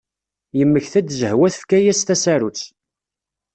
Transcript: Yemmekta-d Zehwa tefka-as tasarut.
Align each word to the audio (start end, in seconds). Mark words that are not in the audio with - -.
Yemmekta-d 0.57 1.09
Zehwa 1.19 1.47
tefka-as 1.53 2.01
tasarut. 2.07 2.61